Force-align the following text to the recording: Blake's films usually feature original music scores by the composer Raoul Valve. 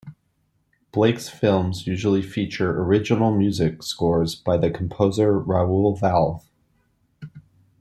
Blake's 0.91 1.29
films 1.29 1.85
usually 1.85 2.23
feature 2.23 2.75
original 2.81 3.31
music 3.31 3.83
scores 3.83 4.33
by 4.33 4.57
the 4.57 4.71
composer 4.71 5.37
Raoul 5.37 5.95
Valve. 5.95 6.49